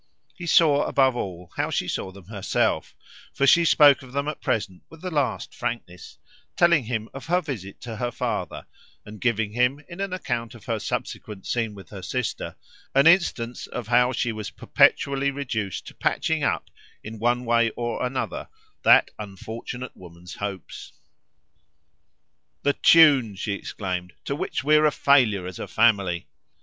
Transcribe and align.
He 0.33 0.47
saw 0.47 0.87
above 0.87 1.15
all 1.15 1.51
how 1.57 1.69
she 1.69 1.87
saw 1.87 2.11
them 2.11 2.25
herself, 2.25 2.95
for 3.35 3.45
she 3.45 3.63
spoke 3.63 4.01
of 4.01 4.13
them 4.13 4.27
at 4.27 4.41
present 4.41 4.81
with 4.89 5.03
the 5.03 5.11
last 5.11 5.53
frankness, 5.53 6.17
telling 6.57 6.85
him 6.85 7.07
of 7.13 7.27
her 7.27 7.39
visit 7.39 7.79
to 7.81 7.97
her 7.97 8.09
father 8.09 8.65
and 9.05 9.21
giving 9.21 9.51
him, 9.51 9.79
in 9.87 10.01
an 10.01 10.11
account 10.11 10.55
of 10.55 10.65
her 10.65 10.79
subsequent 10.79 11.45
scene 11.45 11.75
with 11.75 11.91
her 11.91 12.01
sister, 12.01 12.55
an 12.95 13.05
instance 13.05 13.67
of 13.67 13.89
how 13.89 14.11
she 14.11 14.31
was 14.31 14.49
perpetually 14.49 15.29
reduced 15.29 15.85
to 15.85 15.93
patching 15.93 16.43
up, 16.43 16.71
in 17.03 17.19
one 17.19 17.45
way 17.45 17.69
or 17.75 18.03
another, 18.03 18.47
that 18.81 19.11
unfortunate 19.19 19.95
woman's 19.95 20.33
hopes. 20.37 20.93
"The 22.63 22.73
tune," 22.73 23.35
she 23.35 23.53
exclaimed, 23.53 24.13
"to 24.25 24.35
which 24.35 24.63
we're 24.63 24.85
a 24.87 24.91
failure 24.91 25.45
as 25.45 25.59
a 25.59 25.67
family!" 25.67 26.25